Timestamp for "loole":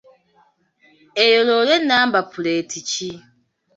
1.47-1.75